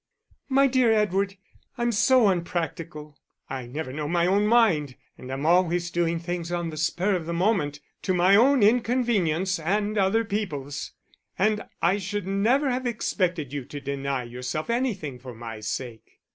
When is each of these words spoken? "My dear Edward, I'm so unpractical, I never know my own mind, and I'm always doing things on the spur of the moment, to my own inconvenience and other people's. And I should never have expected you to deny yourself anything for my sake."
"My 0.49 0.65
dear 0.65 0.91
Edward, 0.91 1.37
I'm 1.77 1.91
so 1.91 2.27
unpractical, 2.27 3.19
I 3.51 3.67
never 3.67 3.93
know 3.93 4.07
my 4.07 4.25
own 4.25 4.47
mind, 4.47 4.95
and 5.15 5.31
I'm 5.31 5.45
always 5.45 5.91
doing 5.91 6.17
things 6.17 6.51
on 6.51 6.71
the 6.71 6.77
spur 6.77 7.15
of 7.15 7.27
the 7.27 7.35
moment, 7.35 7.79
to 8.01 8.15
my 8.15 8.35
own 8.35 8.63
inconvenience 8.63 9.59
and 9.59 9.99
other 9.99 10.25
people's. 10.25 10.93
And 11.37 11.61
I 11.83 11.99
should 11.99 12.25
never 12.25 12.67
have 12.71 12.87
expected 12.87 13.53
you 13.53 13.63
to 13.65 13.79
deny 13.79 14.23
yourself 14.23 14.71
anything 14.71 15.19
for 15.19 15.35
my 15.35 15.59
sake." 15.59 16.19